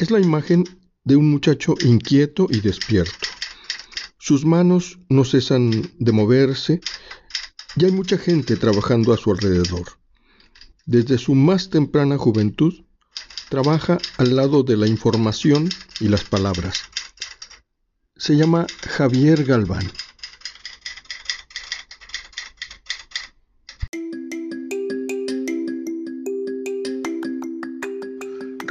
Es 0.00 0.10
la 0.10 0.18
imagen 0.18 0.64
de 1.04 1.14
un 1.14 1.30
muchacho 1.30 1.74
inquieto 1.80 2.48
y 2.50 2.60
despierto. 2.60 3.28
Sus 4.18 4.44
manos 4.44 4.98
no 5.08 5.24
cesan 5.24 5.92
de 5.98 6.12
moverse 6.12 6.80
y 7.76 7.84
hay 7.84 7.92
mucha 7.92 8.18
gente 8.18 8.56
trabajando 8.56 9.12
a 9.12 9.16
su 9.16 9.30
alrededor. 9.30 9.84
Desde 10.84 11.16
su 11.18 11.34
más 11.34 11.70
temprana 11.70 12.18
juventud, 12.18 12.74
trabaja 13.48 13.98
al 14.16 14.34
lado 14.34 14.64
de 14.64 14.76
la 14.76 14.88
información 14.88 15.68
y 16.00 16.08
las 16.08 16.24
palabras. 16.24 16.82
Se 18.16 18.36
llama 18.36 18.66
Javier 18.82 19.44
Galván. 19.44 19.88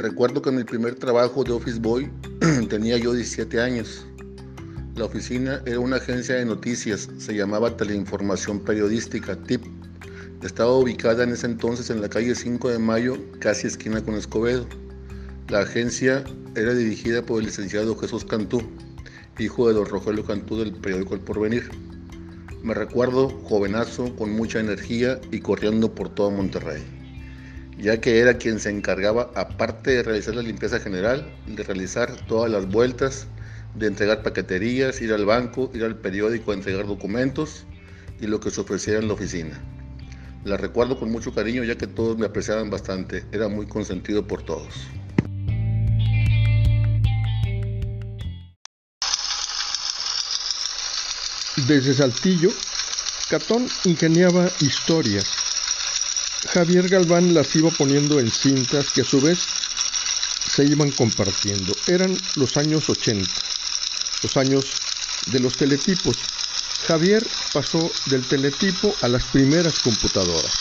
Recuerdo 0.04 0.42
que 0.42 0.50
en 0.50 0.56
mi 0.56 0.64
primer 0.64 0.96
trabajo 0.96 1.44
de 1.44 1.52
Office 1.52 1.80
Boy 1.80 2.10
tenía 2.68 2.98
yo 2.98 3.14
17 3.14 3.58
años. 3.58 4.04
La 4.96 5.06
oficina 5.06 5.62
era 5.64 5.80
una 5.80 5.96
agencia 5.96 6.34
de 6.34 6.44
noticias, 6.44 7.08
se 7.16 7.34
llamaba 7.34 7.74
Teleinformación 7.74 8.60
Periodística, 8.60 9.34
TIP. 9.34 9.62
Estaba 10.42 10.76
ubicada 10.76 11.24
en 11.24 11.30
ese 11.30 11.46
entonces 11.46 11.88
en 11.88 12.02
la 12.02 12.10
calle 12.10 12.34
5 12.34 12.68
de 12.68 12.78
Mayo, 12.78 13.16
casi 13.38 13.66
esquina 13.66 14.04
con 14.04 14.16
Escobedo. 14.16 14.66
La 15.48 15.60
agencia 15.60 16.22
era 16.54 16.74
dirigida 16.74 17.24
por 17.24 17.38
el 17.38 17.46
licenciado 17.46 17.96
Jesús 17.96 18.26
Cantú, 18.26 18.60
hijo 19.38 19.68
de 19.68 19.72
don 19.72 19.86
Rogelio 19.86 20.26
Cantú 20.26 20.58
del 20.58 20.74
periódico 20.74 21.14
El 21.14 21.20
Porvenir. 21.20 21.70
Me 22.62 22.74
recuerdo 22.74 23.30
jovenazo, 23.30 24.14
con 24.16 24.32
mucha 24.32 24.60
energía 24.60 25.18
y 25.32 25.40
corriendo 25.40 25.94
por 25.94 26.10
todo 26.10 26.30
Monterrey 26.30 26.93
ya 27.78 28.00
que 28.00 28.18
era 28.18 28.38
quien 28.38 28.60
se 28.60 28.70
encargaba, 28.70 29.30
aparte 29.34 29.90
de 29.90 30.02
realizar 30.02 30.34
la 30.34 30.42
limpieza 30.42 30.80
general, 30.80 31.32
de 31.46 31.62
realizar 31.62 32.14
todas 32.26 32.50
las 32.50 32.66
vueltas, 32.68 33.26
de 33.74 33.86
entregar 33.86 34.22
paqueterías, 34.22 35.00
ir 35.00 35.12
al 35.12 35.24
banco, 35.24 35.70
ir 35.74 35.84
al 35.84 35.96
periódico 35.96 36.52
a 36.52 36.54
entregar 36.54 36.86
documentos 36.86 37.64
y 38.20 38.26
lo 38.26 38.40
que 38.40 38.50
se 38.50 38.60
ofreciera 38.60 39.00
en 39.00 39.08
la 39.08 39.14
oficina. 39.14 39.60
La 40.44 40.56
recuerdo 40.56 40.98
con 40.98 41.10
mucho 41.10 41.32
cariño 41.32 41.64
ya 41.64 41.76
que 41.76 41.86
todos 41.86 42.18
me 42.18 42.26
apreciaban 42.26 42.70
bastante, 42.70 43.24
era 43.32 43.48
muy 43.48 43.66
consentido 43.66 44.26
por 44.26 44.42
todos. 44.42 44.86
Desde 51.66 51.94
Saltillo, 51.94 52.50
Catón 53.30 53.66
ingeniaba 53.84 54.50
historias 54.60 55.43
Javier 56.54 56.88
Galván 56.88 57.34
las 57.34 57.56
iba 57.56 57.68
poniendo 57.70 58.20
en 58.20 58.30
cintas 58.30 58.92
que 58.92 59.00
a 59.00 59.04
su 59.04 59.20
vez 59.20 59.40
se 60.48 60.64
iban 60.64 60.92
compartiendo. 60.92 61.72
Eran 61.88 62.16
los 62.36 62.56
años 62.56 62.88
80, 62.88 63.28
los 64.22 64.36
años 64.36 64.64
de 65.32 65.40
los 65.40 65.56
teletipos. 65.56 66.16
Javier 66.86 67.26
pasó 67.52 67.90
del 68.06 68.24
teletipo 68.24 68.94
a 69.02 69.08
las 69.08 69.24
primeras 69.24 69.80
computadoras. 69.80 70.52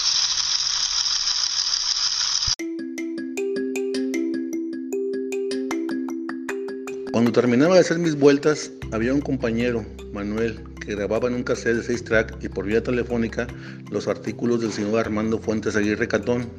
Cuando 7.11 7.31
terminaba 7.31 7.75
de 7.75 7.81
hacer 7.81 7.99
mis 7.99 8.15
vueltas, 8.15 8.71
había 8.91 9.13
un 9.13 9.21
compañero, 9.21 9.85
Manuel, 10.11 10.72
que 10.83 10.95
grababa 10.95 11.27
en 11.27 11.35
un 11.35 11.43
cassette 11.43 11.77
de 11.77 11.83
6 11.83 12.03
track 12.03 12.43
y 12.43 12.49
por 12.49 12.65
vía 12.65 12.83
telefónica 12.83 13.47
los 13.89 14.07
artículos 14.07 14.61
del 14.61 14.71
señor 14.71 14.99
Armando 14.99 15.39
Fuentes 15.39 15.75
Aguirre 15.75 16.07
Catón. 16.07 16.49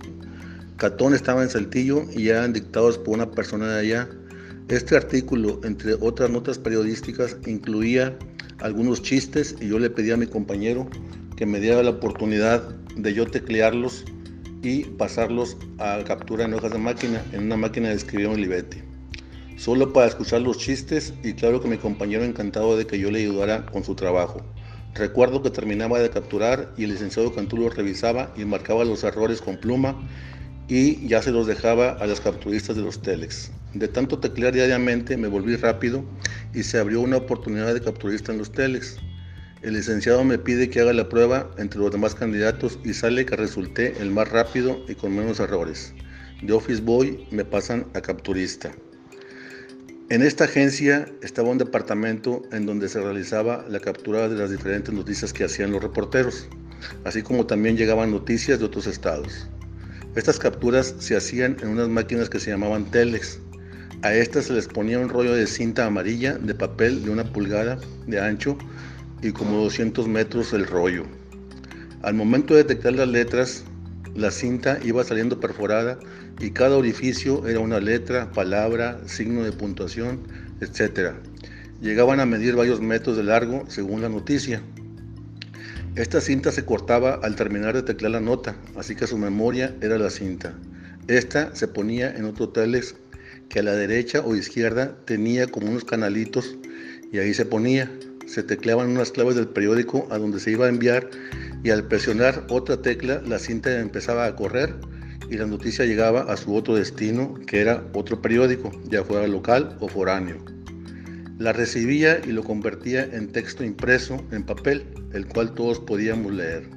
Catón 0.77 1.15
estaba 1.15 1.43
en 1.43 1.51
Saltillo 1.51 2.05
y 2.15 2.29
eran 2.29 2.53
dictados 2.53 2.99
por 2.99 3.15
una 3.15 3.31
persona 3.31 3.69
de 3.69 3.81
allá. 3.81 4.09
Este 4.69 4.97
artículo, 4.97 5.61
entre 5.63 5.95
otras 5.95 6.31
notas 6.31 6.59
periodísticas, 6.59 7.37
incluía 7.47 8.17
algunos 8.61 9.03
chistes 9.03 9.57
y 9.61 9.69
yo 9.69 9.79
le 9.79 9.91
pedí 9.91 10.11
a 10.11 10.17
mi 10.17 10.27
compañero 10.27 10.89
que 11.37 11.47
me 11.47 11.61
diera 11.61 11.83
la 11.83 11.91
oportunidad 11.91 12.69
de 12.97 13.13
yo 13.13 13.27
teclearlos 13.27 14.05
y 14.63 14.85
pasarlos 14.85 15.57
a 15.79 16.03
captura 16.05 16.47
en 16.47 16.55
hojas 16.55 16.73
de 16.73 16.79
máquina, 16.79 17.23
en 17.33 17.45
una 17.45 17.57
máquina 17.57 17.91
de 17.91 17.97
escribir 17.97 18.27
en 18.27 18.33
Olivetti 18.33 18.94
solo 19.57 19.93
para 19.93 20.07
escuchar 20.07 20.43
los 20.43 20.59
chistes 20.59 21.15
y 21.23 21.35
claro 21.35 21.61
que 21.61 21.69
mi 21.69 21.79
compañero 21.79 22.25
encantado 22.25 22.77
de 22.77 22.87
que 22.87 22.99
yo 22.99 23.11
le 23.11 23.21
ayudara 23.21 23.67
con 23.67 23.85
su 23.85 23.95
trabajo. 23.95 24.45
Recuerdo 24.95 25.43
que 25.43 25.51
terminaba 25.51 25.99
de 25.99 26.11
capturar 26.11 26.73
y 26.77 26.85
el 26.85 26.91
licenciado 26.91 27.35
Cantú 27.35 27.69
revisaba 27.69 28.33
y 28.37 28.45
marcaba 28.45 28.85
los 28.85 29.03
errores 29.03 29.41
con 29.41 29.57
pluma 29.57 29.97
y 30.69 31.07
ya 31.07 31.21
se 31.21 31.33
los 31.33 31.47
dejaba 31.47 31.91
a 31.91 32.07
las 32.07 32.21
capturistas 32.21 32.77
de 32.77 32.83
los 32.83 33.03
telex. 33.03 33.51
De 33.75 33.89
tanto 33.89 34.19
teclear 34.21 34.55
diariamente 34.55 35.17
me 35.17 35.29
volví 35.29 35.57
rápido 35.57 36.05
y 36.55 36.63
se 36.63 36.79
abrió 36.79 37.01
una 37.01 37.17
oportunidad 37.17 37.75
de 37.75 37.81
capturista 37.81 38.33
en 38.33 38.39
los 38.39 38.53
telex. 38.53 38.99
El 39.63 39.75
licenciado 39.75 40.25
me 40.25 40.39
pide 40.39 40.71
que 40.71 40.81
haga 40.81 40.93
la 40.93 41.09
prueba 41.09 41.51
entre 41.59 41.81
los 41.81 41.91
demás 41.91 42.15
candidatos 42.15 42.79
y 42.85 42.95
sale 42.95 43.27
que 43.27 43.35
resulté 43.35 44.01
el 44.01 44.11
más 44.11 44.29
rápido 44.29 44.85
y 44.89 44.95
con 44.95 45.17
menos 45.17 45.41
errores. 45.41 45.93
De 46.43 46.53
Office 46.53 46.83
Boy 46.83 47.27
me 47.31 47.45
pasan 47.45 47.87
a 47.95 48.01
capturista. 48.01 48.71
En 50.11 50.21
esta 50.21 50.45
agencia 50.45 51.09
estaba 51.23 51.49
un 51.49 51.57
departamento 51.57 52.43
en 52.53 52.67
donde 52.67 52.91
se 52.91 53.01
realizaba 53.01 53.65
la 53.71 53.81
captura 53.81 54.29
de 54.29 54.37
las 54.37 54.51
diferentes 54.51 54.93
noticias 54.93 55.33
que 55.33 55.45
hacían 55.45 55.73
los 55.73 55.83
reporteros, 55.83 56.47
así 57.05 57.23
como 57.23 57.47
también 57.47 57.79
llegaban 57.79 58.11
noticias 58.11 58.59
de 58.59 58.67
otros 58.67 58.87
estados. 58.87 59.49
Estas 60.15 60.39
capturas 60.39 60.95
se 60.99 61.17
hacían 61.17 61.57
en 61.63 61.69
unas 61.69 61.89
máquinas 61.89 62.29
que 62.29 62.39
se 62.39 62.51
llamaban 62.51 62.91
telex. 62.91 63.41
A 64.03 64.13
estas 64.13 64.45
se 64.45 64.53
les 64.53 64.69
ponía 64.69 64.99
un 64.99 65.09
rollo 65.09 65.33
de 65.33 65.47
cinta 65.47 65.87
amarilla 65.87 66.35
de 66.35 66.55
papel 66.55 67.03
de 67.03 67.11
una 67.11 67.25
pulgada 67.25 67.79
de 68.07 68.21
ancho 68.21 68.59
y 69.23 69.33
como 69.33 69.57
200 69.57 70.07
metros 70.07 70.53
el 70.53 70.67
rollo. 70.67 71.05
Al 72.03 72.13
momento 72.13 72.53
de 72.53 72.63
detectar 72.65 72.93
las 72.93 73.09
letras, 73.09 73.65
la 74.15 74.31
cinta 74.31 74.79
iba 74.85 75.03
saliendo 75.03 75.41
perforada 75.41 75.99
y 76.41 76.51
cada 76.51 76.77
orificio 76.77 77.47
era 77.47 77.61
una 77.61 77.81
letra, 77.81 78.33
palabra, 78.33 79.01
signo 79.07 79.45
de 79.45 79.53
puntuación, 79.53 80.21
etc. 80.61 81.13
Llegaban 81.81 82.21
a 82.21 82.27
medir 82.27 82.57
varios 82.57 82.81
metros 82.81 83.17
de 83.17 83.25
largo 83.25 83.65
según 83.69 84.03
la 84.03 84.09
noticia. 84.09 84.63
Esta 85.97 86.21
cinta 86.21 86.51
se 86.51 86.65
cortaba 86.65 87.21
al 87.23 87.37
terminar 87.37 87.75
de 87.75 87.83
teclar 87.83 88.11
la 88.11 88.21
nota, 88.21 88.57
así 88.77 88.97
que 88.97 89.07
su 89.07 89.17
memoria 89.17 89.75
era 89.81 89.97
la 89.97 90.11
cinta. 90.11 90.55
Esta 91.07 91.55
se 91.55 91.69
ponía 91.69 92.15
en 92.17 92.25
otro 92.25 92.49
telex 92.49 92.97
que 93.49 93.61
a 93.61 93.63
la 93.63 93.73
derecha 93.73 94.21
o 94.21 94.35
izquierda 94.35 94.97
tenía 95.05 95.47
como 95.47 95.69
unos 95.69 95.85
canalitos 95.85 96.57
y 97.13 97.19
ahí 97.19 97.33
se 97.33 97.47
ponía. 97.47 97.91
Se 98.27 98.43
tecleaban 98.43 98.89
unas 98.89 99.13
claves 99.13 99.37
del 99.37 99.49
periódico 99.49 100.09
a 100.11 100.19
donde 100.19 100.41
se 100.41 100.51
iba 100.51 100.67
a 100.67 100.71
enviar 100.71 101.09
y 101.63 101.71
al 101.71 101.85
presionar 101.87 102.45
otra 102.49 102.81
tecla 102.81 103.23
la 103.25 103.39
cinta 103.39 103.79
empezaba 103.79 104.27
a 104.27 104.35
correr 104.35 104.75
y 105.31 105.37
la 105.37 105.47
noticia 105.47 105.85
llegaba 105.85 106.23
a 106.23 106.37
su 106.37 106.55
otro 106.55 106.75
destino, 106.75 107.35
que 107.47 107.61
era 107.61 107.85
otro 107.93 108.21
periódico, 108.21 108.71
ya 108.89 109.05
fuera 109.05 109.27
local 109.27 109.77
o 109.81 109.89
foráneo. 109.89 110.37
La 111.39 111.53
recibía 111.53 112.21
y 112.25 112.33
lo 112.33 112.45
convertía 112.45 113.05
en 113.05 113.33
texto 113.33 113.65
impreso 113.65 114.25
en 114.31 114.45
papel, 114.45 114.87
el 115.13 115.27
cual 115.27 115.55
todos 115.55 115.81
podíamos 115.81 116.33
leer. 116.33 116.69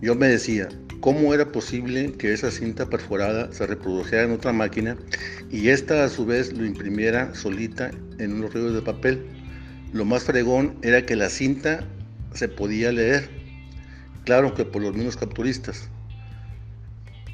Yo 0.00 0.14
me 0.14 0.28
decía, 0.28 0.68
¿cómo 1.00 1.32
era 1.32 1.52
posible 1.52 2.12
que 2.12 2.32
esa 2.32 2.50
cinta 2.50 2.86
perforada 2.90 3.52
se 3.52 3.66
reprodujera 3.66 4.24
en 4.24 4.32
otra 4.32 4.52
máquina 4.52 4.96
y 5.50 5.68
esta 5.68 6.04
a 6.04 6.08
su 6.08 6.26
vez 6.26 6.52
lo 6.52 6.64
imprimiera 6.64 7.34
solita 7.34 7.90
en 8.18 8.34
unos 8.34 8.52
rollos 8.52 8.74
de 8.74 8.82
papel? 8.82 9.26
Lo 9.92 10.04
más 10.04 10.24
fregón 10.24 10.76
era 10.82 11.06
que 11.06 11.16
la 11.16 11.28
cinta 11.28 11.86
se 12.34 12.48
podía 12.48 12.92
leer 12.92 13.38
claro 14.28 14.52
que 14.52 14.66
por 14.66 14.82
los 14.82 14.94
mismos 14.94 15.16
capturistas. 15.16 15.88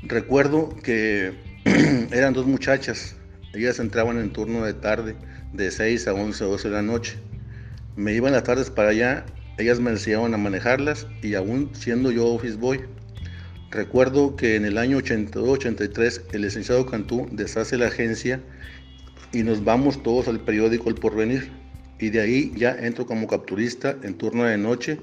Recuerdo 0.07 0.69
que 0.83 1.33
eran 2.13 2.35
dos 2.35 2.47
muchachas, 2.47 3.17
ellas 3.55 3.79
entraban 3.79 4.19
en 4.19 4.35
turno 4.35 4.63
de 4.63 4.75
tarde, 4.75 5.17
de 5.55 5.71
6 5.71 6.09
a 6.09 6.13
11 6.13 6.45
o 6.45 6.49
12 6.51 6.69
de 6.69 6.75
la 6.75 6.83
noche. 6.83 7.17
Me 7.97 8.13
iban 8.13 8.33
las 8.33 8.45
tardes 8.45 8.69
para 8.69 8.91
allá, 8.91 9.25
ellas 9.57 9.81
me 9.81 9.91
enseñaban 9.91 10.35
a 10.35 10.37
manejarlas 10.37 11.07
y 11.23 11.35
aún 11.35 11.71
siendo 11.73 12.11
yo 12.11 12.27
office 12.27 12.57
boy. 12.57 12.83
Recuerdo 13.71 14.37
que 14.37 14.57
en 14.57 14.67
el 14.67 14.77
año 14.77 14.99
82-83 14.99 16.21
el 16.33 16.43
licenciado 16.43 16.85
Cantú 16.85 17.27
deshace 17.33 17.79
la 17.79 17.87
agencia 17.87 18.43
y 19.33 19.43
nos 19.43 19.65
vamos 19.65 20.03
todos 20.03 20.29
al 20.29 20.41
periódico 20.41 20.91
El 20.91 20.97
Porvenir. 20.97 21.51
Y 21.99 22.11
de 22.11 22.21
ahí 22.21 22.53
ya 22.55 22.73
entro 22.73 23.07
como 23.07 23.27
capturista 23.27 23.97
en 24.03 24.19
turno 24.19 24.45
de 24.45 24.59
noche 24.59 24.99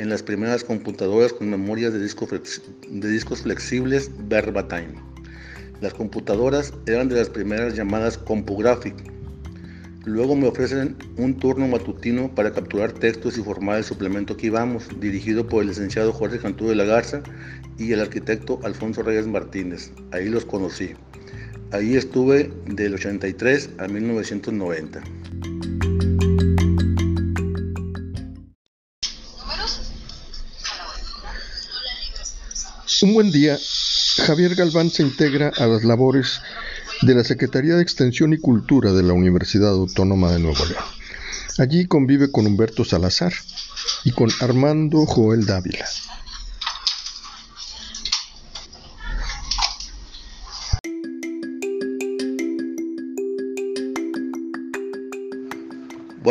en 0.00 0.08
las 0.08 0.22
primeras 0.22 0.64
computadoras 0.64 1.34
con 1.34 1.50
memorias 1.50 1.92
de, 1.92 1.98
de 1.98 3.10
discos 3.10 3.42
flexibles 3.42 4.10
Verbatime. 4.28 4.94
Las 5.82 5.92
computadoras 5.92 6.72
eran 6.86 7.10
de 7.10 7.16
las 7.16 7.28
primeras 7.28 7.76
llamadas 7.76 8.16
CompuGraphic. 8.16 8.94
Luego 10.06 10.36
me 10.36 10.48
ofrecen 10.48 10.96
un 11.18 11.36
turno 11.36 11.68
matutino 11.68 12.34
para 12.34 12.50
capturar 12.50 12.92
textos 12.92 13.36
y 13.36 13.42
formar 13.42 13.76
el 13.76 13.84
suplemento 13.84 14.38
que 14.38 14.46
íbamos, 14.46 14.88
dirigido 15.00 15.46
por 15.46 15.60
el 15.60 15.68
licenciado 15.68 16.14
Jorge 16.14 16.38
Cantú 16.38 16.68
de 16.68 16.76
la 16.76 16.84
Garza 16.84 17.22
y 17.76 17.92
el 17.92 18.00
arquitecto 18.00 18.58
Alfonso 18.62 19.02
Reyes 19.02 19.26
Martínez. 19.26 19.92
Ahí 20.12 20.30
los 20.30 20.46
conocí. 20.46 20.94
Ahí 21.72 21.94
estuve 21.96 22.50
del 22.64 22.94
83 22.94 23.70
a 23.76 23.86
1990. 23.86 25.02
Buen 33.20 33.32
día, 33.32 33.58
Javier 34.24 34.54
Galván 34.54 34.88
se 34.88 35.02
integra 35.02 35.52
a 35.58 35.66
las 35.66 35.84
labores 35.84 36.40
de 37.02 37.14
la 37.14 37.22
Secretaría 37.22 37.76
de 37.76 37.82
Extensión 37.82 38.32
y 38.32 38.38
Cultura 38.38 38.94
de 38.94 39.02
la 39.02 39.12
Universidad 39.12 39.72
Autónoma 39.72 40.32
de 40.32 40.38
Nuevo 40.38 40.64
León. 40.64 40.82
Allí 41.58 41.84
convive 41.84 42.32
con 42.32 42.46
Humberto 42.46 42.82
Salazar 42.82 43.34
y 44.04 44.12
con 44.12 44.30
Armando 44.40 45.04
Joel 45.04 45.44
Dávila. 45.44 45.84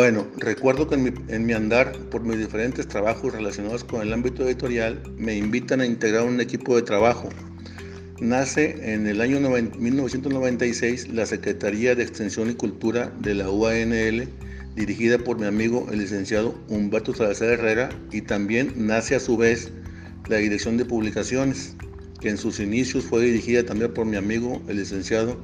Bueno, 0.00 0.26
recuerdo 0.38 0.88
que 0.88 0.94
en 0.94 1.44
mi, 1.44 1.52
andar 1.52 1.92
por 2.08 2.22
mis 2.22 2.38
diferentes 2.38 2.88
trabajos 2.88 3.34
relacionados 3.34 3.84
con 3.84 4.00
el 4.00 4.14
ámbito 4.14 4.44
editorial 4.44 5.02
me 5.18 5.36
invitan 5.36 5.82
a 5.82 5.84
integrar 5.84 6.24
un 6.24 6.40
equipo 6.40 6.74
de 6.74 6.80
trabajo. 6.80 7.28
Nace 8.18 8.94
en 8.94 9.06
el 9.06 9.20
año 9.20 9.38
1996 9.40 11.08
la 11.08 11.26
Secretaría 11.26 11.94
de 11.94 12.02
Extensión 12.02 12.48
y 12.48 12.54
Cultura 12.54 13.12
de 13.20 13.34
la 13.34 13.50
UANL, 13.50 14.26
dirigida 14.74 15.18
por 15.18 15.38
mi 15.38 15.44
amigo 15.44 15.86
el 15.92 15.98
licenciado 15.98 16.58
Humberto 16.70 17.14
Salazar 17.14 17.50
Herrera, 17.50 17.90
y 18.10 18.22
también 18.22 18.72
nace 18.76 19.16
a 19.16 19.20
su 19.20 19.36
vez 19.36 19.70
la 20.30 20.38
Dirección 20.38 20.78
de 20.78 20.86
Publicaciones, 20.86 21.76
que 22.22 22.30
en 22.30 22.38
sus 22.38 22.58
inicios 22.58 23.04
fue 23.04 23.22
dirigida 23.22 23.66
también 23.66 23.92
por 23.92 24.06
mi 24.06 24.16
amigo 24.16 24.62
el 24.66 24.78
licenciado 24.78 25.36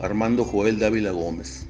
Armando 0.00 0.44
Joel 0.44 0.78
Dávila 0.78 1.12
Gómez. 1.12 1.66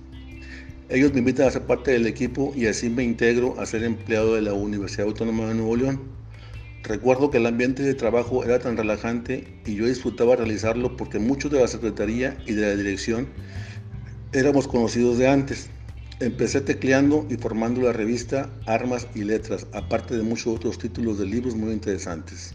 Ellos 0.89 1.13
me 1.13 1.19
invitan 1.19 1.49
a 1.49 1.51
ser 1.51 1.63
parte 1.63 1.91
del 1.91 2.07
equipo 2.07 2.53
y 2.55 2.67
así 2.67 2.89
me 2.89 3.03
integro 3.03 3.59
a 3.59 3.67
ser 3.67 3.83
empleado 3.83 4.37
de 4.37 4.43
la 4.43 4.53
Universidad 4.53 5.09
Autónoma 5.09 5.49
de 5.49 5.57
Nuevo 5.57 5.75
León. 5.75 6.01
Recuerdo 6.85 7.29
que 7.29 7.39
el 7.39 7.47
ambiente 7.47 7.83
de 7.83 7.95
trabajo 7.95 8.45
era 8.45 8.61
tan 8.61 8.77
relajante 8.77 9.49
y 9.67 9.75
yo 9.75 9.87
disfrutaba 9.87 10.37
realizarlo 10.37 10.97
porque 10.97 11.19
muchos 11.19 11.51
de 11.51 11.59
la 11.59 11.67
Secretaría 11.67 12.39
y 12.47 12.53
de 12.53 12.63
la 12.63 12.77
dirección 12.77 13.27
éramos 14.33 14.69
conocidos 14.69 15.19
de 15.19 15.27
antes. 15.27 15.71
Empecé 16.21 16.61
tecleando 16.61 17.27
y 17.29 17.35
formando 17.35 17.81
la 17.81 17.93
revista 17.93 18.49
Armas 18.67 19.09
y 19.13 19.25
Letras, 19.25 19.67
aparte 19.73 20.17
de 20.17 20.23
muchos 20.23 20.55
otros 20.55 20.79
títulos 20.79 21.19
de 21.19 21.27
libros 21.27 21.57
muy 21.57 21.73
interesantes. 21.73 22.55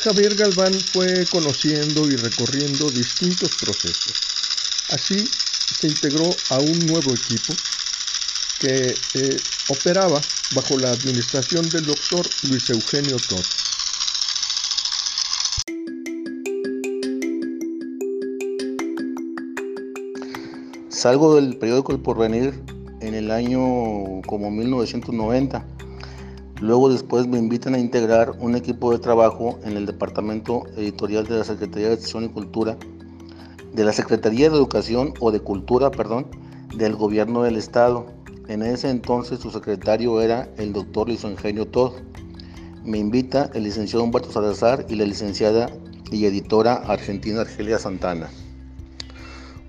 Javier 0.00 0.36
Galván 0.36 0.84
fue 0.84 1.26
conociendo 1.28 2.08
y 2.08 2.14
recorriendo 2.14 2.92
distintos 2.92 3.52
procesos. 3.54 4.14
Así 4.86 5.32
se 5.72 5.88
integró 5.88 6.44
a 6.48 6.60
un 6.60 6.86
nuevo 6.86 7.16
equipo 7.16 7.58
que 8.58 9.00
eh, 9.12 9.42
operaba 9.66 10.24
bajo 10.50 10.78
la 10.78 10.92
administración 10.92 11.72
del 11.72 11.86
doctor 11.86 12.30
Luis 12.42 12.70
Eugenio 12.70 13.18
Todd. 13.18 13.44
Salgo 20.90 21.34
del 21.34 21.58
periódico 21.58 21.90
El 21.90 22.00
Porvenir 22.00 22.54
en 23.00 23.14
el 23.14 23.32
año 23.32 24.22
como 24.26 24.52
1990 24.52 25.77
Luego 26.60 26.88
después 26.88 27.28
me 27.28 27.38
invitan 27.38 27.74
a 27.74 27.78
integrar 27.78 28.32
un 28.40 28.56
equipo 28.56 28.90
de 28.90 28.98
trabajo 28.98 29.60
en 29.62 29.76
el 29.76 29.86
departamento 29.86 30.64
editorial 30.76 31.24
de 31.24 31.38
la 31.38 31.44
Secretaría 31.44 31.86
de 31.86 31.94
Educación 31.94 32.24
y 32.24 32.28
Cultura, 32.30 32.76
de 33.72 33.84
la 33.84 33.92
Secretaría 33.92 34.50
de 34.50 34.56
Educación 34.56 35.14
o 35.20 35.30
de 35.30 35.38
Cultura, 35.38 35.92
perdón, 35.92 36.26
del 36.74 36.96
gobierno 36.96 37.44
del 37.44 37.56
estado. 37.56 38.06
En 38.48 38.62
ese 38.62 38.90
entonces 38.90 39.38
su 39.38 39.52
secretario 39.52 40.20
era 40.20 40.48
el 40.56 40.72
doctor 40.72 41.06
Luis 41.06 41.22
Eugenio 41.22 41.64
Todd. 41.68 41.92
Me 42.84 42.98
invita 42.98 43.50
el 43.54 43.62
licenciado 43.62 44.02
Humberto 44.02 44.32
Salazar 44.32 44.84
y 44.88 44.96
la 44.96 45.04
licenciada 45.04 45.70
y 46.10 46.24
editora 46.24 46.74
argentina 46.74 47.42
Argelia 47.42 47.78
Santana. 47.78 48.30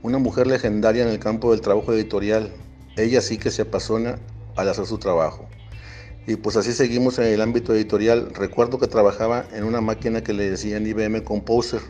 Una 0.01 0.17
mujer 0.17 0.47
legendaria 0.47 1.03
en 1.03 1.09
el 1.09 1.19
campo 1.19 1.51
del 1.51 1.61
trabajo 1.61 1.93
editorial. 1.93 2.51
Ella 2.97 3.21
sí 3.21 3.37
que 3.37 3.51
se 3.51 3.61
apasiona 3.61 4.17
al 4.55 4.69
hacer 4.69 4.87
su 4.87 4.97
trabajo. 4.97 5.45
Y 6.27 6.35
pues 6.35 6.55
así 6.57 6.73
seguimos 6.73 7.17
en 7.19 7.25
el 7.25 7.41
ámbito 7.41 7.73
editorial. 7.73 8.31
Recuerdo 8.33 8.77
que 8.77 8.87
trabajaba 8.87 9.45
en 9.53 9.63
una 9.63 9.81
máquina 9.81 10.21
que 10.21 10.33
le 10.33 10.49
decían 10.49 10.85
IBM 10.85 11.23
Composer. 11.23 11.81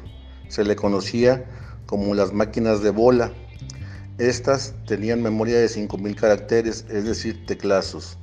Se 0.48 0.64
le 0.64 0.76
conocía 0.76 1.46
como 1.86 2.14
las 2.14 2.34
máquinas 2.34 2.82
de 2.82 2.92
bola. 2.92 3.34
Estas 4.18 4.76
tenían 4.86 5.22
memoria 5.22 5.58
de 5.60 5.68
5.000 5.68 6.16
caracteres, 6.16 6.86
es 6.90 7.06
decir, 7.06 7.46
teclazos. 7.46 8.18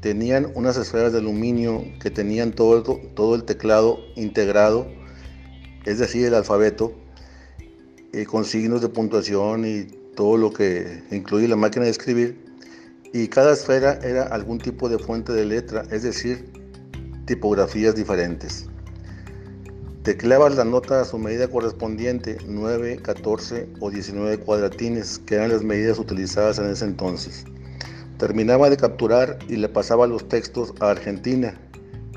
Tenían 0.00 0.50
unas 0.54 0.76
esferas 0.76 1.12
de 1.12 1.18
aluminio 1.18 1.84
que 2.00 2.10
tenían 2.10 2.52
todo, 2.52 2.82
todo 3.14 3.34
el 3.34 3.44
teclado 3.44 3.98
integrado, 4.14 4.86
es 5.84 5.98
decir, 5.98 6.26
el 6.26 6.34
alfabeto, 6.34 6.94
eh, 8.12 8.24
con 8.24 8.44
signos 8.44 8.82
de 8.82 8.88
puntuación 8.88 9.64
y 9.66 9.84
todo 10.14 10.36
lo 10.36 10.52
que 10.52 11.02
incluye 11.10 11.46
la 11.48 11.56
máquina 11.56 11.84
de 11.84 11.90
escribir 11.90 12.46
y 13.16 13.28
cada 13.28 13.54
esfera 13.54 13.98
era 14.02 14.24
algún 14.24 14.58
tipo 14.58 14.90
de 14.90 14.98
fuente 14.98 15.32
de 15.32 15.46
letra, 15.46 15.84
es 15.90 16.02
decir, 16.02 16.52
tipografías 17.24 17.94
diferentes. 17.94 18.66
Tecleabas 20.02 20.56
la 20.56 20.66
nota 20.66 21.00
a 21.00 21.04
su 21.06 21.18
medida 21.18 21.48
correspondiente, 21.48 22.36
9, 22.46 23.00
14 23.02 23.70
o 23.80 23.90
19 23.90 24.40
cuadratines, 24.40 25.18
que 25.20 25.36
eran 25.36 25.48
las 25.48 25.62
medidas 25.62 25.98
utilizadas 25.98 26.58
en 26.58 26.66
ese 26.66 26.84
entonces. 26.84 27.46
Terminaba 28.18 28.68
de 28.68 28.76
capturar 28.76 29.38
y 29.48 29.56
le 29.56 29.70
pasaba 29.70 30.06
los 30.06 30.28
textos 30.28 30.74
a 30.80 30.90
Argentina 30.90 31.58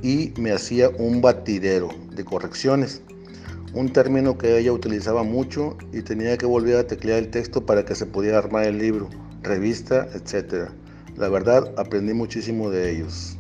y 0.02 0.34
me 0.38 0.52
hacía 0.52 0.90
un 0.90 1.22
batidero 1.22 1.88
de 2.12 2.26
correcciones, 2.26 3.02
un 3.74 3.94
término 3.94 4.38
que 4.38 4.58
ella 4.58 4.74
utilizaba 4.74 5.24
mucho 5.24 5.78
y 5.94 6.02
tenía 6.02 6.38
que 6.38 6.46
volver 6.46 6.76
a 6.76 6.88
teclear 6.88 7.20
el 7.20 7.32
texto 7.32 7.66
para 7.66 7.86
que 7.86 7.96
se 7.96 8.06
pudiera 8.06 8.40
armar 8.40 8.66
el 8.66 8.80
libro, 8.80 9.08
revista, 9.44 10.10
etc. 10.14 10.70
La 11.20 11.28
verdad, 11.28 11.74
aprendí 11.78 12.14
muchísimo 12.14 12.70
de 12.70 12.92
ellos. 12.92 13.36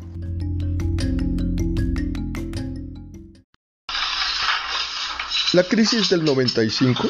La 5.54 5.64
crisis 5.64 6.10
del 6.10 6.26
95 6.26 7.10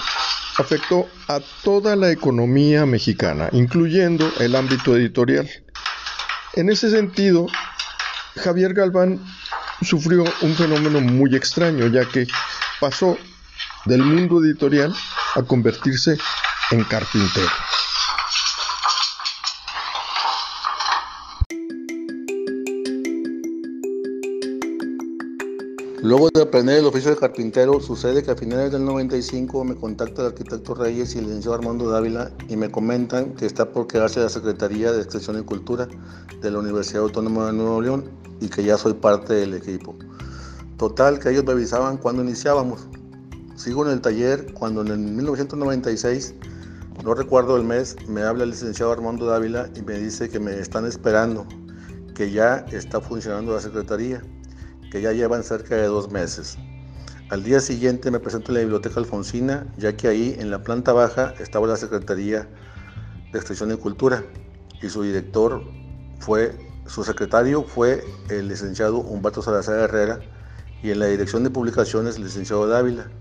afectó 0.57 1.09
a 1.27 1.39
toda 1.63 1.95
la 1.95 2.11
economía 2.11 2.85
mexicana, 2.85 3.49
incluyendo 3.51 4.31
el 4.39 4.55
ámbito 4.55 4.95
editorial. 4.95 5.49
En 6.53 6.69
ese 6.69 6.91
sentido, 6.91 7.47
Javier 8.35 8.75
Galván 8.75 9.19
sufrió 9.81 10.23
un 10.41 10.53
fenómeno 10.53 11.01
muy 11.01 11.35
extraño, 11.35 11.87
ya 11.87 12.05
que 12.05 12.27
pasó 12.79 13.17
del 13.85 14.03
mundo 14.03 14.39
editorial 14.43 14.95
a 15.33 15.41
convertirse 15.41 16.19
en 16.69 16.83
carpintero. 16.83 17.49
Luego 26.01 26.29
de 26.33 26.43
aprender 26.43 26.77
el 26.77 26.85
oficio 26.85 27.11
de 27.11 27.17
carpintero, 27.17 27.81
sucede 27.81 28.23
que 28.23 28.31
a 28.31 28.35
finales 28.35 28.71
del 28.71 28.85
95 28.85 29.65
me 29.65 29.75
contacta 29.75 30.21
el 30.21 30.27
arquitecto 30.29 30.73
Reyes 30.73 31.13
y 31.13 31.17
el 31.17 31.25
licenciado 31.25 31.55
Armando 31.55 31.89
Dávila 31.89 32.31
y 32.47 32.55
me 32.55 32.71
comentan 32.71 33.33
que 33.35 33.45
está 33.45 33.69
por 33.69 33.87
quedarse 33.87 34.21
la 34.21 34.29
Secretaría 34.29 34.93
de 34.93 35.01
Extensión 35.01 35.37
y 35.37 35.43
Cultura 35.43 35.89
de 36.39 36.51
la 36.51 36.59
Universidad 36.59 37.03
Autónoma 37.03 37.47
de 37.47 37.53
Nuevo 37.53 37.81
León 37.81 38.09
y 38.39 38.47
que 38.47 38.63
ya 38.63 38.77
soy 38.77 38.93
parte 38.93 39.33
del 39.33 39.53
equipo. 39.55 39.93
Total, 40.77 41.19
que 41.19 41.31
ellos 41.31 41.43
me 41.43 41.51
avisaban 41.51 41.97
cuando 41.97 42.23
iniciábamos. 42.23 42.87
Sigo 43.57 43.85
en 43.85 43.91
el 43.91 43.99
taller 43.99 44.53
cuando 44.53 44.79
en 44.79 44.87
el 44.87 44.99
1996, 44.99 46.33
no 47.03 47.13
recuerdo 47.13 47.57
el 47.57 47.65
mes, 47.65 47.97
me 48.07 48.21
habla 48.21 48.45
el 48.45 48.51
licenciado 48.51 48.93
Armando 48.93 49.25
Dávila 49.25 49.69
y 49.75 49.81
me 49.81 49.99
dice 49.99 50.29
que 50.29 50.39
me 50.39 50.59
están 50.59 50.85
esperando, 50.85 51.45
que 52.15 52.31
ya 52.31 52.65
está 52.71 53.01
funcionando 53.01 53.53
la 53.53 53.59
Secretaría 53.59 54.23
que 54.91 55.01
ya 55.01 55.11
llevan 55.13 55.43
cerca 55.43 55.75
de 55.75 55.87
dos 55.87 56.11
meses. 56.11 56.57
Al 57.29 57.43
día 57.43 57.59
siguiente 57.59 58.09
me 58.09 58.19
presento 58.19 58.49
en 58.49 58.55
la 58.55 58.59
Biblioteca 58.61 58.99
Alfonsina, 58.99 59.67
ya 59.77 59.95
que 59.95 60.07
ahí 60.07 60.35
en 60.39 60.49
la 60.49 60.63
planta 60.63 60.93
baja 60.93 61.33
estaba 61.39 61.67
la 61.67 61.77
Secretaría 61.77 62.47
de 63.31 63.37
Extensión 63.37 63.71
y 63.71 63.77
Cultura 63.77 64.23
y 64.81 64.89
su 64.89 65.03
director 65.03 65.61
fue, 66.19 66.57
su 66.87 67.03
secretario 67.03 67.63
fue 67.63 68.03
el 68.29 68.47
licenciado 68.47 68.97
Humberto 68.97 69.41
Salazar 69.41 69.79
Herrera 69.79 70.19
y 70.81 70.91
en 70.91 70.99
la 70.99 71.05
dirección 71.05 71.43
de 71.43 71.49
publicaciones 71.49 72.15
el 72.15 72.23
licenciado 72.23 72.67
Dávila. 72.67 73.11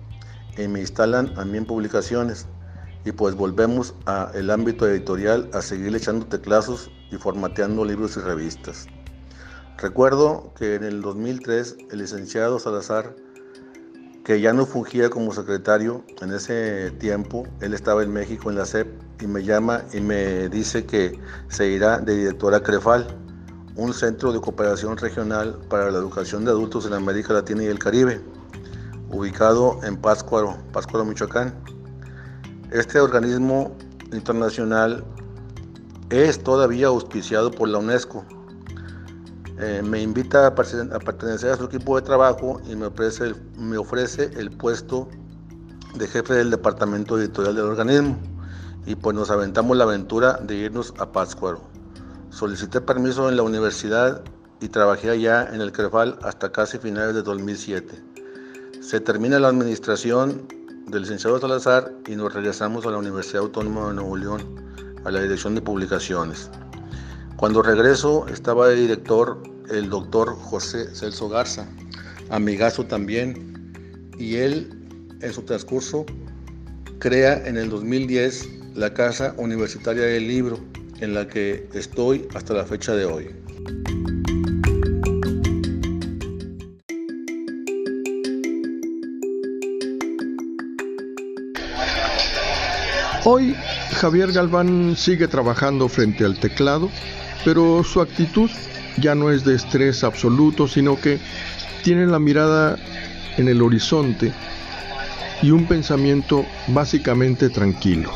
Y 0.57 0.69
me 0.69 0.81
instalan 0.81 1.39
a 1.39 1.45
mí 1.45 1.59
en 1.59 1.67
publicaciones 1.67 2.47
y 3.05 3.13
pues 3.13 3.35
volvemos 3.35 3.95
al 4.07 4.51
ámbito 4.51 4.89
editorial 4.89 5.51
a 5.53 5.63
seguir 5.63 5.95
echando 5.95 6.27
teclazos 6.27 6.91
y 7.11 7.17
formateando 7.17 7.85
libros 7.85 8.17
y 8.17 8.21
revistas. 8.21 8.87
Recuerdo 9.81 10.53
que 10.59 10.75
en 10.75 10.83
el 10.83 11.03
2003 11.03 11.77
el 11.93 11.99
licenciado 12.01 12.59
Salazar, 12.59 13.15
que 14.25 14.41
ya 14.41 14.53
no 14.53 14.67
fungía 14.67 15.09
como 15.09 15.33
secretario 15.33 16.05
en 16.21 16.33
ese 16.33 16.91
tiempo, 16.99 17.47
él 17.61 17.75
estaba 17.75 18.03
en 18.03 18.13
México 18.13 18.51
en 18.51 18.57
la 18.57 18.67
CEP 18.67 18.89
y 19.21 19.29
me 19.29 19.45
llama 19.45 19.85
y 19.93 20.01
me 20.01 20.49
dice 20.49 20.85
que 20.85 21.17
se 21.47 21.69
irá 21.69 22.01
de 22.01 22.17
director 22.17 22.57
a 22.57 22.61
Crefal, 22.61 23.07
un 23.77 23.95
centro 23.95 24.33
de 24.33 24.41
cooperación 24.41 24.97
regional 24.97 25.57
para 25.71 25.93
la 25.93 25.99
educación 25.99 26.45
de 26.45 26.51
adultos 26.51 26.85
en 26.85 26.95
América 26.95 27.33
Latina 27.33 27.63
y 27.63 27.67
el 27.67 27.79
Caribe, 27.79 28.21
ubicado 29.11 29.79
en 29.85 29.97
Pátzcuaro, 29.97 30.57
Pátzcuaro, 30.73 31.05
Michoacán. 31.05 31.55
Este 32.73 32.99
organismo 32.99 33.77
internacional 34.13 35.05
es 36.11 36.43
todavía 36.43 36.89
auspiciado 36.89 37.53
por 37.53 37.69
la 37.69 37.79
UNESCO. 37.79 38.27
Eh, 39.61 39.83
me 39.83 40.01
invita 40.01 40.47
a, 40.47 40.55
pertenecer 40.55 41.51
a 41.51 41.57
su 41.57 41.65
equipo 41.65 41.97
de 41.97 42.03
trabajo 42.03 42.61
y 42.69 42.77
me 42.77 42.87
ofrece, 42.87 43.35
me 43.57 43.77
ofrece 43.77 44.31
el 44.37 44.53
puesto 44.53 45.09
de 45.97 46.07
jefe 46.07 46.35
del 46.35 46.51
departamento 46.51 47.19
editorial 47.19 47.57
del 47.57 47.65
organismo 47.65 48.17
y 48.87 48.95
pues 48.95 49.17
nos 49.17 49.31
aventamos 49.31 49.77
la 49.77 49.85
aventura 49.85 50.35
de 50.35 50.55
irnos 50.55 50.95
a 50.99 51.11
Pátzcuaro. 51.11 51.61
Solicité 52.31 52.81
permiso 52.81 53.29
en 53.29 53.37
la 53.37 53.43
universidad 53.43 54.23
y 54.61 54.69
trabajé 54.69 55.11
allá 55.11 55.49
en 55.53 55.61
el 55.61 55.73
CREFAL 55.73 56.19
hasta 56.23 56.53
casi 56.53 56.79
finales 56.79 57.17
de 57.17 57.23
2007. 57.23 58.01
Se 58.81 59.01
termina 59.01 59.41
la 59.41 59.49
administración 59.49 60.47
del 60.87 61.03
licenciado 61.03 61.41
Salazar 61.41 61.93
y 62.07 62.15
nos 62.15 62.33
regresamos 62.33 62.87
a 62.87 62.91
la 62.91 62.99
Universidad 62.99 63.43
Autónoma 63.43 63.89
de 63.89 63.95
Nuevo 63.95 64.17
León, 64.17 64.41
a 65.05 65.11
la 65.11 65.21
dirección 65.21 65.57
de 65.57 65.63
publicaciones. 65.63 66.49
Cuando 67.39 67.63
regreso 67.63 68.27
estaba 68.27 68.67
de 68.67 68.75
director 68.75 69.41
el 69.71 69.89
doctor 69.89 70.35
José 70.35 70.93
Celso 70.93 71.29
Garza, 71.29 71.69
amigazo 72.31 72.87
también, 72.87 74.11
y 74.19 74.35
él 74.35 74.69
en 75.23 75.33
su 75.33 75.43
transcurso 75.43 76.05
crea 76.99 77.47
en 77.47 77.57
el 77.57 77.71
2010 77.71 78.75
la 78.75 78.93
Casa 78.93 79.37
Universitaria 79.39 80.03
del 80.03 80.27
Libro, 80.27 80.59
en 80.99 81.15
la 81.15 81.29
que 81.29 81.69
estoy 81.75 82.27
hasta 82.35 82.55
la 82.55 82.65
fecha 82.65 82.97
de 82.97 83.05
hoy. 83.05 83.31
Hoy 93.25 93.55
Javier 93.93 94.33
Galván 94.33 94.97
sigue 94.97 95.29
trabajando 95.29 95.89
frente 95.89 96.25
al 96.25 96.39
teclado, 96.39 96.91
pero 97.45 97.83
su 97.85 98.01
actitud 98.01 98.51
ya 98.97 99.15
no 99.15 99.31
es 99.31 99.45
de 99.45 99.55
estrés 99.55 100.05
absoluto, 100.05 100.69
sino 100.69 101.01
que 101.01 101.19
tiene 101.83 102.07
la 102.07 102.19
mirada 102.19 102.79
en 103.37 103.49
el 103.49 103.63
horizonte 103.63 104.33
y 105.43 105.51
un 105.51 105.67
pensamiento 105.67 106.45
básicamente 106.69 107.49
tranquilo. 107.49 108.11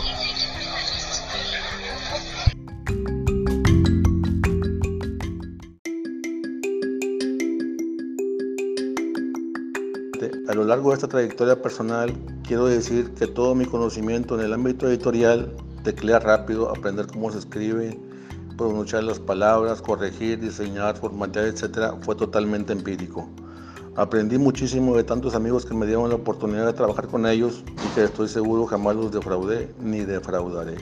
Largo 10.82 10.90
de 10.90 10.96
esta 10.96 11.06
trayectoria 11.06 11.62
personal, 11.62 12.12
quiero 12.42 12.66
decir 12.66 13.14
que 13.14 13.28
todo 13.28 13.54
mi 13.54 13.64
conocimiento 13.64 14.34
en 14.34 14.46
el 14.46 14.52
ámbito 14.52 14.88
editorial, 14.88 15.54
teclear 15.84 16.24
rápido, 16.24 16.70
aprender 16.70 17.06
cómo 17.06 17.30
se 17.30 17.38
escribe, 17.38 18.00
pronunciar 18.58 19.04
las 19.04 19.20
palabras, 19.20 19.80
corregir, 19.80 20.40
diseñar, 20.40 20.96
formatear, 20.96 21.44
etc., 21.44 21.94
fue 22.00 22.16
totalmente 22.16 22.72
empírico. 22.72 23.28
Aprendí 23.94 24.38
muchísimo 24.38 24.96
de 24.96 25.04
tantos 25.04 25.36
amigos 25.36 25.64
que 25.64 25.72
me 25.72 25.86
dieron 25.86 26.08
la 26.08 26.16
oportunidad 26.16 26.66
de 26.66 26.72
trabajar 26.72 27.06
con 27.06 27.26
ellos 27.26 27.62
y 27.68 27.94
que 27.94 28.02
estoy 28.02 28.26
seguro 28.26 28.66
jamás 28.66 28.96
los 28.96 29.12
defraudé 29.12 29.72
ni 29.80 30.00
defraudaré. 30.00 30.78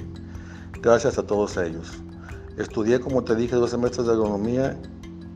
Gracias 0.80 1.18
a 1.18 1.24
todos 1.24 1.58
ellos. 1.58 1.92
Estudié, 2.56 3.00
como 3.00 3.22
te 3.22 3.36
dije, 3.36 3.54
dos 3.54 3.68
semestres 3.68 4.06
de 4.06 4.14
agronomía 4.14 4.80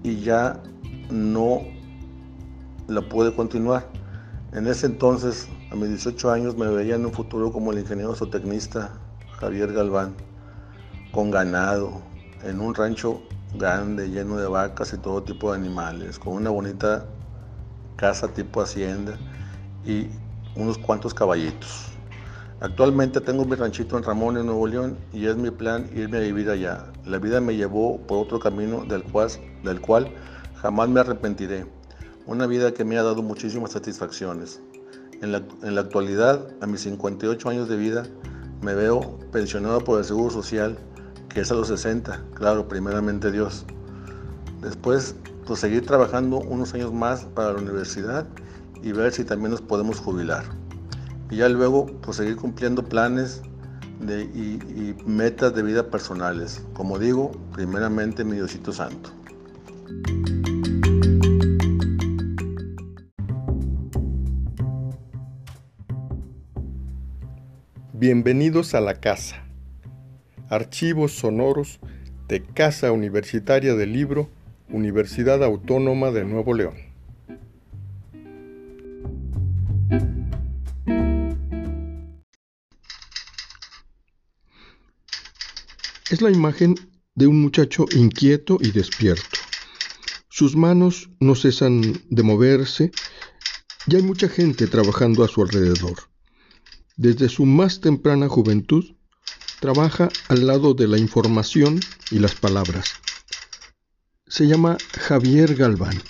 y 0.02 0.20
ya 0.20 0.62
no 1.10 1.60
la 2.88 3.06
pude 3.06 3.34
continuar. 3.36 4.03
En 4.54 4.68
ese 4.68 4.86
entonces, 4.86 5.48
a 5.72 5.74
mis 5.74 5.88
18 5.88 6.30
años, 6.30 6.56
me 6.56 6.68
veía 6.68 6.94
en 6.94 7.04
un 7.04 7.12
futuro 7.12 7.50
como 7.50 7.72
el 7.72 7.80
ingeniero 7.80 8.14
zootecnista 8.14 8.92
Javier 9.40 9.72
Galván, 9.72 10.14
con 11.10 11.32
ganado, 11.32 12.02
en 12.44 12.60
un 12.60 12.72
rancho 12.72 13.20
grande, 13.58 14.10
lleno 14.10 14.36
de 14.36 14.46
vacas 14.46 14.92
y 14.92 14.98
todo 14.98 15.24
tipo 15.24 15.50
de 15.50 15.58
animales, 15.58 16.20
con 16.20 16.34
una 16.34 16.50
bonita 16.50 17.04
casa 17.96 18.28
tipo 18.28 18.60
hacienda 18.60 19.18
y 19.84 20.06
unos 20.54 20.78
cuantos 20.78 21.12
caballitos. 21.12 21.86
Actualmente 22.60 23.20
tengo 23.20 23.44
mi 23.44 23.56
ranchito 23.56 23.98
en 23.98 24.04
Ramón, 24.04 24.36
en 24.36 24.46
Nuevo 24.46 24.68
León, 24.68 24.96
y 25.12 25.26
es 25.26 25.34
mi 25.34 25.50
plan 25.50 25.90
irme 25.96 26.18
a 26.18 26.20
vivir 26.20 26.48
allá. 26.48 26.92
La 27.04 27.18
vida 27.18 27.40
me 27.40 27.56
llevó 27.56 27.98
por 28.06 28.18
otro 28.18 28.38
camino 28.38 28.84
del 28.84 29.02
cual, 29.02 29.30
del 29.64 29.80
cual 29.80 30.12
jamás 30.54 30.88
me 30.88 31.00
arrepentiré. 31.00 31.66
Una 32.26 32.46
vida 32.46 32.72
que 32.72 32.84
me 32.84 32.96
ha 32.96 33.02
dado 33.02 33.22
muchísimas 33.22 33.72
satisfacciones. 33.72 34.60
En 35.20 35.30
la, 35.30 35.42
en 35.62 35.74
la, 35.74 35.82
actualidad, 35.82 36.48
a 36.62 36.66
mis 36.66 36.80
58 36.80 37.50
años 37.50 37.68
de 37.68 37.76
vida, 37.76 38.06
me 38.62 38.74
veo 38.74 39.18
pensionado 39.30 39.84
por 39.84 39.98
el 39.98 40.06
Seguro 40.06 40.30
Social, 40.30 40.78
que 41.28 41.40
es 41.40 41.50
a 41.50 41.54
los 41.54 41.68
60, 41.68 42.24
claro, 42.32 42.66
primeramente 42.66 43.30
Dios. 43.30 43.66
Después, 44.62 45.14
pues 45.46 45.60
seguir 45.60 45.84
trabajando 45.84 46.38
unos 46.38 46.72
años 46.72 46.94
más 46.94 47.26
para 47.26 47.52
la 47.52 47.60
universidad 47.60 48.26
y 48.82 48.92
ver 48.92 49.12
si 49.12 49.24
también 49.24 49.50
nos 49.50 49.60
podemos 49.60 49.98
jubilar. 49.98 50.44
Y 51.30 51.36
ya 51.36 51.48
luego, 51.50 51.86
pues 52.00 52.16
seguir 52.16 52.36
cumpliendo 52.36 52.82
planes 52.82 53.42
de, 54.00 54.22
y, 54.22 54.58
y 54.74 54.96
metas 55.04 55.54
de 55.54 55.62
vida 55.62 55.90
personales. 55.90 56.64
Como 56.72 56.98
digo, 56.98 57.32
primeramente 57.52 58.24
mi 58.24 58.36
Diosito 58.36 58.72
Santo. 58.72 59.10
Bienvenidos 67.96 68.74
a 68.74 68.80
la 68.80 68.98
casa. 68.98 69.46
Archivos 70.48 71.12
sonoros 71.12 71.78
de 72.26 72.42
Casa 72.42 72.90
Universitaria 72.90 73.76
del 73.76 73.92
Libro, 73.92 74.28
Universidad 74.68 75.44
Autónoma 75.44 76.10
de 76.10 76.24
Nuevo 76.24 76.54
León. 76.54 76.74
Es 86.10 86.20
la 86.20 86.32
imagen 86.32 86.74
de 87.14 87.28
un 87.28 87.40
muchacho 87.40 87.84
inquieto 87.94 88.58
y 88.60 88.72
despierto. 88.72 89.38
Sus 90.28 90.56
manos 90.56 91.10
no 91.20 91.36
cesan 91.36 92.02
de 92.10 92.22
moverse 92.24 92.90
y 93.86 93.94
hay 93.94 94.02
mucha 94.02 94.28
gente 94.28 94.66
trabajando 94.66 95.22
a 95.22 95.28
su 95.28 95.42
alrededor. 95.42 96.13
Desde 96.96 97.28
su 97.28 97.44
más 97.44 97.80
temprana 97.80 98.28
juventud, 98.28 98.84
trabaja 99.60 100.08
al 100.28 100.46
lado 100.46 100.74
de 100.74 100.86
la 100.86 100.98
información 100.98 101.80
y 102.10 102.20
las 102.20 102.34
palabras. 102.34 102.92
Se 104.26 104.46
llama 104.46 104.76
Javier 105.00 105.56
Galván. 105.56 106.00